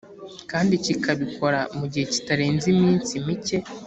kandi 0.51 0.73
kikabikora 0.85 1.59
mu 1.77 1.85
gihe 1.91 2.05
kitarenze 2.13 2.65
iminsi 2.73 3.11
mike 3.25 3.57